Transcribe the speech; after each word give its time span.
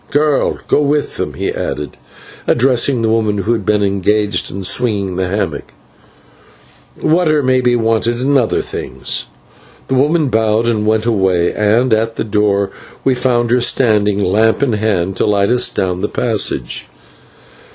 Girl, 0.09 0.57
go 0.67 0.81
with 0.81 1.17
them," 1.17 1.35
he 1.35 1.51
added, 1.51 1.95
addressing 2.47 3.03
the 3.03 3.09
woman 3.09 3.37
who 3.37 3.51
had 3.53 3.63
been 3.63 3.83
engaged 3.83 4.49
in 4.49 4.63
swinging 4.63 5.15
the 5.15 5.27
hammock, 5.27 5.73
"water 7.03 7.43
may 7.43 7.61
be 7.61 7.75
wanted 7.75 8.19
and 8.19 8.35
other 8.35 8.63
things." 8.63 9.27
The 9.89 9.93
woman 9.93 10.29
bowed 10.29 10.65
and 10.67 10.87
went 10.87 11.05
away, 11.05 11.53
and 11.53 11.93
at 11.93 12.15
the 12.15 12.23
door 12.23 12.71
we 13.03 13.13
found 13.13 13.51
her 13.51 13.61
standing, 13.61 14.23
lamp 14.23 14.63
in 14.63 14.73
hand, 14.73 15.17
to 15.17 15.27
light 15.27 15.49
us 15.49 15.69
down 15.69 16.01
the 16.01 16.09
passage. 16.09 16.87